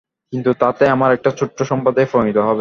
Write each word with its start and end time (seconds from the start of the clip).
কিন্তু 0.33 0.49
তাতে 0.59 0.83
আমরা 0.87 1.13
একটা 1.13 1.31
ছোট 1.31 1.57
সম্প্রদায়ে 1.63 2.11
পরিণত 2.11 2.37
হব। 2.39 2.59